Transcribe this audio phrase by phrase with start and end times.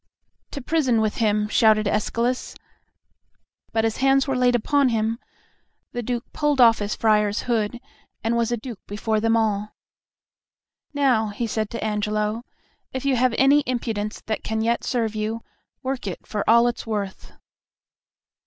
[0.49, 2.55] "To prison with him!" shouted Escalus,
[3.71, 5.19] but as hands were laid upon him,
[5.91, 7.79] the Duke pulled off his friar's hood,
[8.23, 9.75] and was a Duke before them all.
[10.91, 12.41] "Now," he said to Angelo,
[12.91, 15.43] "if you have any impudence that can yet serve you,
[15.83, 17.33] work it for all it's worth."